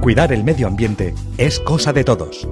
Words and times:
Cuidar 0.00 0.32
el 0.32 0.44
medio 0.44 0.66
ambiente 0.66 1.14
es 1.36 1.60
cosa 1.60 1.92
de 1.92 2.04
todos. 2.04 2.48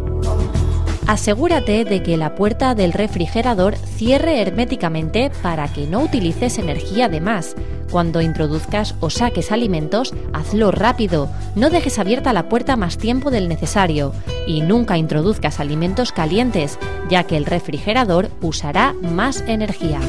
Asegúrate 1.06 1.86
de 1.86 2.02
que 2.02 2.18
la 2.18 2.34
puerta 2.34 2.74
del 2.74 2.92
refrigerador 2.92 3.74
cierre 3.76 4.42
herméticamente 4.42 5.30
para 5.42 5.72
que 5.72 5.86
no 5.86 6.00
utilices 6.00 6.58
energía 6.58 7.08
de 7.08 7.22
más. 7.22 7.56
Cuando 7.90 8.20
introduzcas 8.20 8.94
o 9.00 9.08
saques 9.08 9.50
alimentos, 9.50 10.12
hazlo 10.34 10.72
rápido. 10.72 11.30
No 11.54 11.70
dejes 11.70 11.98
abierta 11.98 12.34
la 12.34 12.50
puerta 12.50 12.76
más 12.76 12.98
tiempo 12.98 13.30
del 13.30 13.48
necesario. 13.48 14.12
Y 14.46 14.60
nunca 14.60 14.98
introduzcas 14.98 15.58
alimentos 15.58 16.12
calientes, 16.12 16.78
ya 17.08 17.24
que 17.24 17.38
el 17.38 17.46
refrigerador 17.46 18.28
usará 18.42 18.92
más 18.92 19.42
energía. 19.46 20.00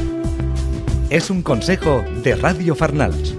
Es 1.09 1.29
un 1.29 1.41
consejo 1.41 2.03
de 2.21 2.35
Radio 2.35 2.75
Farnals. 2.75 3.38